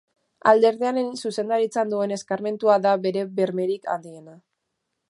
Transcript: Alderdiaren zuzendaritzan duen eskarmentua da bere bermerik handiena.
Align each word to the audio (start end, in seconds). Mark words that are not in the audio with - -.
Alderdiaren 0.51 1.11
zuzendaritzan 1.21 1.93
duen 1.95 2.17
eskarmentua 2.17 2.81
da 2.87 2.95
bere 3.07 3.29
bermerik 3.43 3.89
handiena. 3.97 4.37